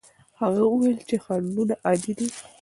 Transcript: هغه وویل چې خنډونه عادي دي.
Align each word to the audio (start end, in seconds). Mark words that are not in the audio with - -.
هغه 0.39 0.61
وویل 0.67 0.99
چې 1.09 1.15
خنډونه 1.23 1.73
عادي 1.85 2.13
دي. 2.19 2.27